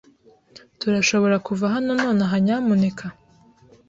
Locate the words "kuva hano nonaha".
1.47-2.35